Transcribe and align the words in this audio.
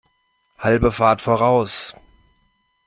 Halbe 0.57 0.91
Fahrt 0.91 1.21
voraus! 1.21 1.93